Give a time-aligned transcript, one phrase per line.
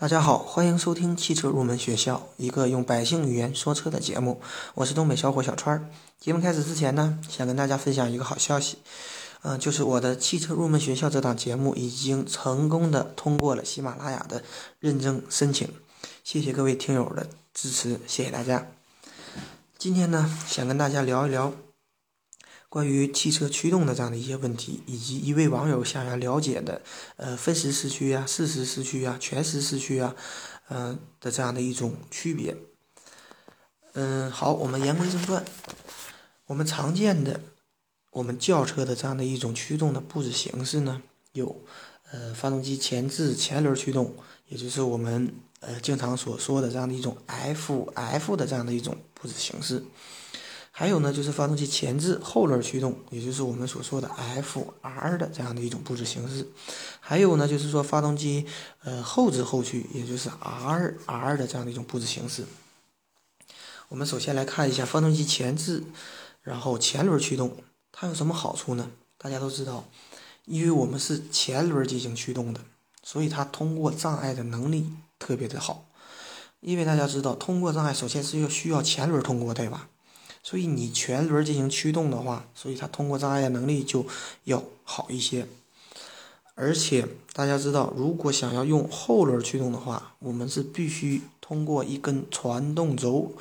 [0.00, 4.40] 大家好，欢迎收听汽车入门学校，一个用百姓语言说车的节目。
[4.74, 5.90] 我是东北小伙小川。
[6.20, 8.78] 节目开始之前呢，想跟大家分享一个好消息，
[9.42, 14.44] 嗯、就是我的汽车入门学校这档节目已经成功的通过了喜马拉雅的
[14.78, 15.68] 认证申请。
[16.22, 18.68] 谢谢各位听友的支持，谢谢大家。
[19.76, 21.52] 今天呢，想跟大家聊一聊
[22.68, 26.82] 关于汽车驱动的这样的一些问题，以及一位网友想要了解的，
[27.16, 30.14] 呃，分时四驱啊、四时四驱啊、全时四驱啊，
[30.68, 32.56] 嗯、的这样的一种区别。
[33.94, 35.42] 嗯，好，我们言归正传，
[36.46, 37.40] 我们常见的
[38.10, 41.64] 我们轿车的这样的一种驱动的布置形式呢，有
[42.12, 44.14] 呃发动机前置前轮驱动，
[44.48, 49.82] 也就是我们呃经常所说的这样的一种 F F 的这样的一种布置形式。
[50.78, 56.46] 还有呢，就是发动机前置后轮驱动，也就是我们所说的 F R 的这样的一种布置形式。
[57.00, 58.46] 还有呢，就是说发动机
[58.84, 62.44] 呃后置后驱，也就是 R R 的这样的一种布置形式。
[63.88, 65.82] 我们首先来看一下发动机前置，
[66.42, 67.56] 然后前轮驱动，
[67.90, 68.88] 它有什么好处呢？
[69.16, 69.88] 大家都知道，
[70.44, 72.60] 因为我们是前轮进行驱动的，
[73.02, 75.86] 所以它通过障碍的能力特别的好。
[76.60, 79.88] 因为大家知道，通过障碍首先是要需要前轮通过，对吧？
[80.48, 84.06] 所以你全轮进行驱动的话，所以它通过障碍的能力就
[84.44, 85.46] 要好一些。
[86.54, 93.34] 而且大家知道，如果想要用后轮驱动的话，我们是必须通过一根传动轴，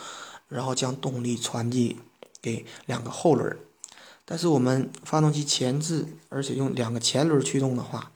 [0.50, 1.96] 然后将动力传递
[2.42, 3.58] 给两个后轮。
[4.26, 8.12] 但是我们发动机前置，而且用两个前轮驱动的话，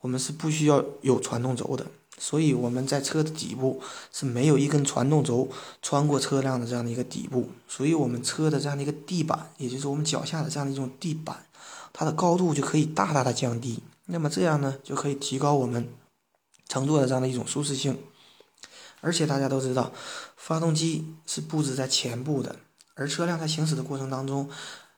[0.00, 1.86] 我们是不需要有传动轴的。
[2.18, 3.80] 所以我们在车的底部
[4.12, 5.48] 是没有一根传动轴
[5.82, 11.44] 穿过车辆的这样的一个底部，所以我们车的这样的一个地板，也就是我们脚下的这样的一种地板，
[11.92, 13.82] 它的高度就可以大大的降低。
[14.06, 15.88] 那么这样呢，就可以提高我们
[16.68, 17.98] 乘坐的这样的一种舒适性。
[19.00, 19.92] 而且大家都知道，
[20.36, 22.56] 发动机是布置在前部的，
[22.94, 24.48] 而车辆在行驶的过程当中，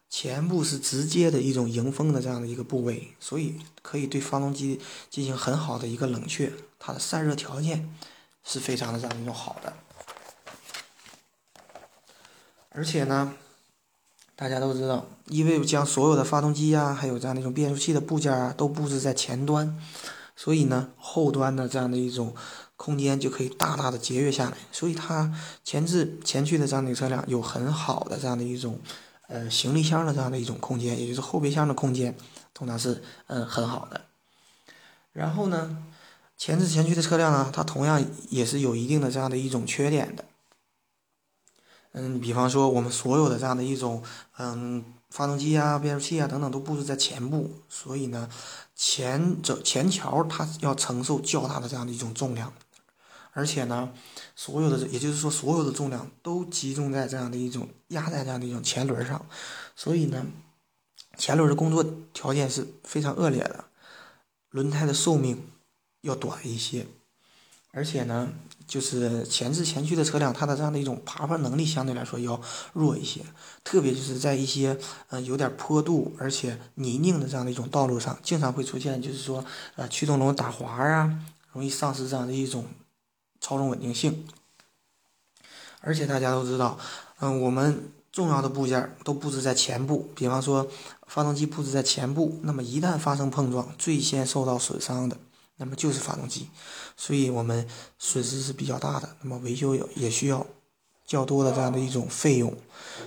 [0.08, 7.92] 前部是直接的一种迎风的这样的一个部位，所以可以对发动机进行很好的一个冷却，它的散热条件
[8.44, 9.74] 是非常的这样一种好的。
[12.70, 13.34] 而且呢，
[14.34, 19.78] 大家都知道，因为将所有的发动机呀、还有这样的一种变速器的部件啊，都布置在前端，
[20.36, 22.34] 所以呢，后端的这样的一种
[22.76, 24.56] 空间就可以大大的节约下来。
[24.70, 28.78] 所以它前置前驱的这样的一个车辆有很好的这样的一种
[29.28, 32.16] 呃行李箱的这样的一种空间，也就是后备箱的空间，
[32.54, 34.02] 通常是嗯、很好的。
[35.12, 35.84] 然后呢，
[36.36, 40.24] 前置前驱的车辆呢，它同样也是有一定的这样的一种缺点的。
[41.92, 44.02] 嗯，比方说我们所有的这样的一种
[44.36, 48.28] 嗯发动机啊、变速器啊等等都布置在前部，所以呢，
[48.74, 52.52] 前者前桥它要承受较大的这样的一种重量，
[53.36, 53.92] 而且呢，
[54.34, 59.26] 所有的也就是说所有的重量都集中在这样的一种压在这样的一种前轮上，
[59.76, 60.24] 所以呢，
[61.18, 63.66] 前轮的工作条件是非常恶劣的，
[64.48, 65.50] 轮胎的寿命
[66.00, 66.86] 要短一些。
[67.72, 68.32] 而且呢，
[68.66, 72.40] 就是前置前驱的车辆，它的这样的一种爬坡能力相对来说要
[72.72, 73.20] 弱一些，
[73.62, 74.78] 特别就是在一些
[75.10, 79.44] 呃有点坡度而且泥泞的这样的一种道路上，经常会出现就是说
[79.74, 81.20] 呃驱动轮打滑啊，
[81.52, 82.64] 容易丧失这样的一种
[83.46, 84.26] 操纵稳定性。
[85.80, 86.76] 而且大家都知道，
[87.20, 90.66] 嗯、我们重要的部件都布置在前部，比方说
[91.06, 95.16] 发动机布置在前部，那么一旦发生碰撞，最先受到损伤的。
[95.58, 96.50] 那么就是发动机，
[96.96, 97.66] 所以我们
[97.98, 99.16] 损失是比较大的。
[99.22, 100.44] 那么维修也需要
[101.06, 102.52] 较多的这样的一种费用，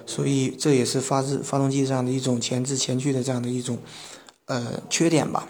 [0.08, 3.78] 所以这也是发自发动机这样的一种前置前驱的这样的一种
[4.46, 5.48] 呃缺点吧。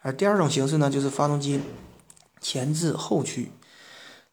[0.00, 1.60] 而第二种形式呢，就是发动机
[2.40, 3.52] 前置后驱。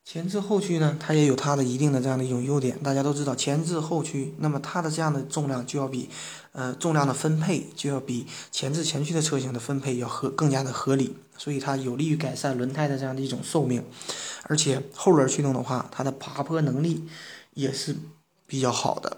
[0.09, 2.79] 前置后驱呢，它也有它的一定的这样的一种优点。
[2.81, 6.09] 大家都知道，前置后驱，那么它的这样的重量就要比，
[6.53, 13.83] 呃，重量的分配就要比前置前驱的车型的分配要合更加的合理，所以它有利于改善轮胎的这样的一种寿命。
[14.43, 17.03] 而且后轮驱动的话，它的爬坡能力
[17.53, 17.93] 也是
[18.45, 19.17] 比较好的，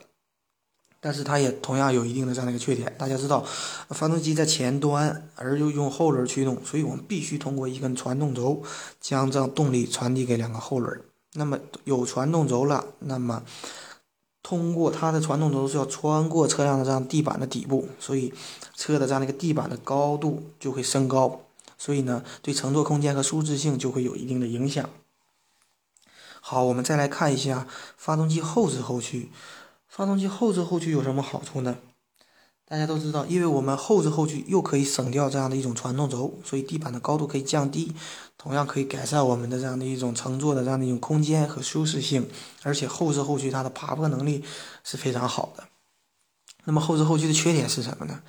[1.02, 2.94] 但是它也同样有一定的这样的一个缺点。
[2.98, 3.46] 大家知道，
[3.90, 8.62] 发动机在前端，而又用后轮驱动，所以我们必须通过一根传动轴
[9.00, 11.02] 将这样动力传递给两个后轮。
[11.34, 13.44] 那么有传动轴了，那么
[14.42, 18.34] 通过它的传动轴是要穿过车辆的这样地板的底部，所以
[18.76, 21.42] 车的这样的一个地板的高度就会升高，
[21.78, 24.90] 所以呢，对乘坐空间和舒适性就会有一定的影响。
[26.42, 29.30] 好，我们再来看一下发动机后置后驱。
[30.00, 31.76] 发动机后置后驱有什么好处呢？
[32.66, 37.92] 大家都知道，因为我们后置后驱又可以省掉这样的一种传动轴，所以地板的高度可以降低，
[38.38, 42.30] 同样可以改善我们的这样的一种乘坐的这样的一种空间和舒适性。
[42.64, 44.42] 而且后置后驱它的爬坡能力
[44.86, 45.66] 是非常好的。
[46.64, 48.22] 那么后置后驱的缺点是什么呢？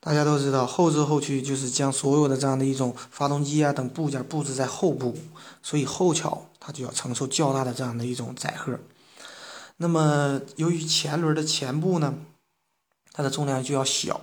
[0.00, 5.14] 大家都知道，后置后驱就是将所有的这样的一种发动机啊等部件布置在后部，
[5.62, 8.80] 所以后桥它就要承受较大的这样的一种载荷。
[9.76, 12.14] 那么由于前轮的前部呢？
[13.14, 14.22] 它的重量就要小，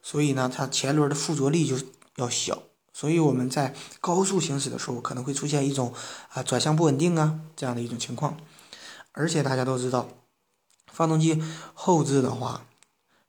[0.00, 1.76] 所以呢，它前轮的附着力就
[2.16, 2.62] 要小，
[2.92, 5.92] 所以我们在高速行驶的时候可能会出现一种
[6.30, 8.38] 啊转向不稳定啊这样的一种情况。
[9.12, 10.08] 而且大家都知道，
[10.86, 11.42] 发动机
[11.74, 12.64] 后置的话，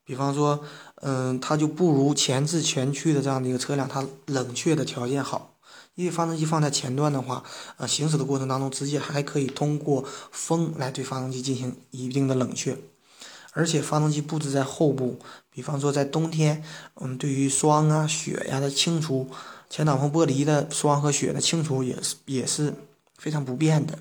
[0.05, 0.63] 比方说，
[1.01, 5.55] 嗯，它就不如前置前驱的这样的一个车辆，它冷却的条件好，
[5.95, 7.43] 因为发动机放在前端的话，
[7.77, 12.77] 呃，行驶的过程当中直接还可以通过风来对发动机进行一定的冷却。
[13.53, 16.63] 而且发动机布置在后部，比方说在冬天，
[16.95, 19.29] 嗯，对于霜啊、雪呀的清除，
[19.69, 22.73] 前挡风玻璃的霜和雪的清除也是也是
[23.17, 23.99] 非常不便的。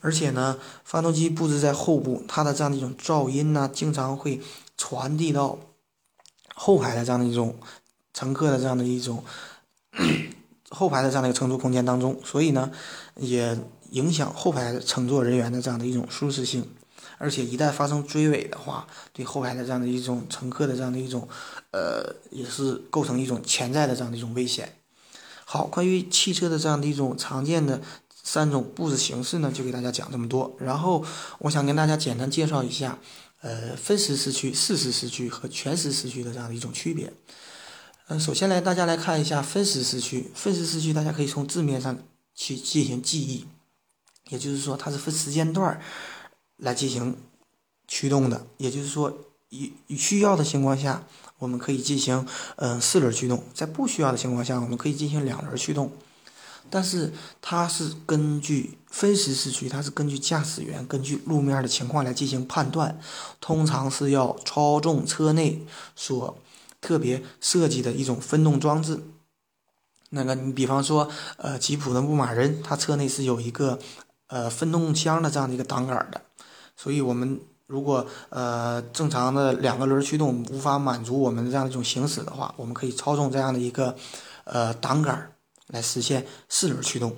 [0.00, 4.40] 而且呢，发动机布置在后部，它的这样的一种噪音呢，经常会
[4.78, 5.58] 传递到
[6.54, 7.56] 后排的这样的一种
[8.14, 9.22] 乘客的这样的一种
[10.74, 12.70] 后排的这样的一个乘坐空间当中，所以呢，
[13.16, 13.56] 也
[13.90, 16.68] 影响后排乘坐人员的这样的一种舒适性。
[17.16, 21.28] 而且一旦发生追尾的话，对后排的这样的一种乘客的这样的一种，
[21.70, 24.74] 呃，也是构成一种潜在的这样的一种危险。
[25.44, 27.80] 好，关于汽车的这样的一种常见的
[28.22, 30.56] 三种布置形式呢，就给大家讲这么多。
[30.58, 31.04] 然后
[31.38, 32.98] 我想跟大家简单介绍一下，
[33.42, 37.12] 呃，分时四驱、适时四驱和全时四驱的这样的一种区别。
[38.08, 40.30] 嗯，首先来大家来看一下分时四驱。
[40.34, 41.98] 分时四驱大家可以从字面上
[42.34, 43.46] 去进行记忆，
[44.28, 45.80] 也就是说它是分时间段儿。
[46.58, 47.16] 来进行
[47.88, 49.12] 驱动的，也就是说，
[49.48, 51.04] 以需要的情况下，
[51.38, 52.24] 我们可以进行
[52.56, 55.90] 嗯四轮驱动；在不需要的情况下，我们可以进行两轮驱动。
[56.70, 57.12] 但是
[57.42, 63.00] 它是根据分时四驱，它是根据驾驶员根据路面的情况来进行判断，
[63.40, 65.66] 通常是要操纵车内
[65.96, 66.38] 所
[66.84, 69.00] 特别设计的一种分动装置。
[70.10, 71.08] 那个你比方说，
[71.38, 73.78] 呃，吉普的牧马人，它车内是有一个
[74.26, 76.20] 呃分动箱的这样的一个挡杆的。
[76.76, 83.96] 所以，我们如果呃正常的两个轮驱动无法满足我们这样一种行驶的话，我们可以操纵这样的一个
[84.44, 85.32] 呃挡杆
[85.68, 87.16] 来实现四轮驱动。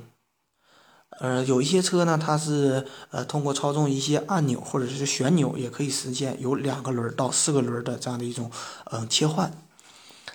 [1.10, 8.50] 呃，有一些车呢，它是呃通过操纵一些按钮或者是旋钮，也可以实现有两个轮到四个轮的这样的一种
[8.90, 9.50] 嗯切换。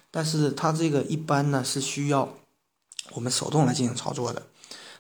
[0.10, 2.34] 但是它这个一般呢是需要
[3.12, 4.42] 我们手动来进行操作的。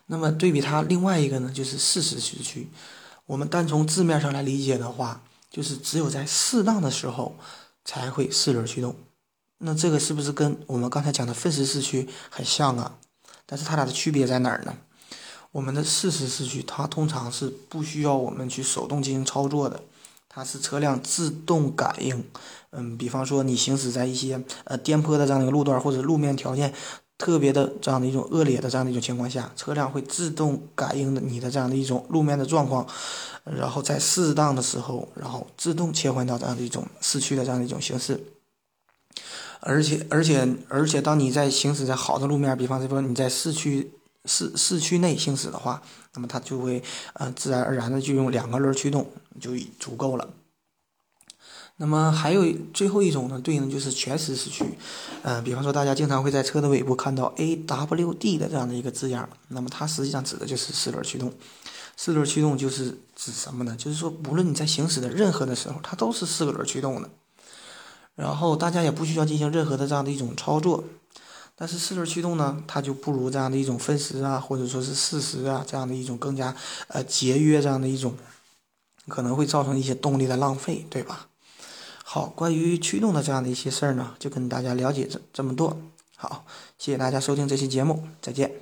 [0.06, 2.69] 那么对比它另外一个呢，就是适时四驱。
[3.25, 7.35] 我们单从字面上来理解的话，就是只有在适当的时候
[7.83, 8.95] 才会四轮驱动。
[9.59, 12.97] 那这个是不是跟我们刚才讲的分时四驱很像啊？
[13.45, 14.75] 但是它俩的区别在哪儿呢？
[15.51, 19.83] 我们的适时四驱它通常是不需要我们去手动进行操作的，
[20.30, 22.24] 它是车辆自动感应。
[22.71, 26.74] 嗯，比方说你行驶在一些呃颠簸的这样的一个路段或者路面条件。
[27.18, 32.88] 特别的这样的一种恶劣的这样的一种情况下，车辆会自动感应的你的这样的一种路面的状况，
[33.44, 38.19] 然后在适当的时候，然后自动切换到这样的一种四驱的这样的一种形式。
[39.59, 43.92] 而且而且而且，当你在行驶在好的路面，比方说你在市区
[44.25, 45.81] 市市区内行驶的话，
[46.13, 46.83] 那么它就会
[47.13, 50.29] 呃自然而然的就用两个轮驱动就足够了。
[51.77, 54.77] 那么还有最后一种呢，对应就是全时四驱，
[55.24, 61.34] 嗯，比方说大家经常会在车的尾部看到 AWD 的这样的一个字样，那么它实际上指的就是四轮驱动。
[61.98, 63.75] 四轮驱动就是指什么呢？
[63.75, 67.10] 就是说无论你在行驶的任何的时候，它都是四个轮驱动的，
[68.13, 70.84] 然后大家也不需要进行任何的这样的一种操作。
[71.62, 76.56] 但是四轮驱动呢，它就不如这样的一种分时啊，或者说是适时啊这样的一种更加
[76.88, 78.18] 呃节约这样的一种，
[79.08, 81.27] 可能会造成一些动力的浪费，对吧？
[82.03, 85.80] 好，关于驱动的这样的一些事儿呢，就跟大家了解这这么多。
[86.15, 86.46] 好，
[86.80, 88.61] 谢谢大家收听这期节目，再见。